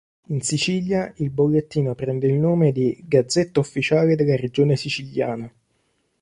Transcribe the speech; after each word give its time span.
In 0.29 0.41
Sicilia 0.41 1.13
il 1.17 1.29
bollettino 1.29 1.93
prende 1.93 2.25
il 2.25 2.33
nome 2.39 2.71
di 2.71 3.03
"Gazzetta 3.07 3.59
Ufficiale 3.59 4.15
della 4.15 4.35
Regione 4.35 4.75
Siciliana". 4.75 5.53